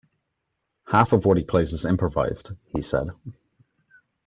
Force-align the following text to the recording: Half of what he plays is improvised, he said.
Half 0.87 1.13
of 1.13 1.25
what 1.25 1.37
he 1.37 1.43
plays 1.43 1.73
is 1.73 1.85
improvised, 1.85 2.49
he 2.73 2.81
said. 2.81 3.09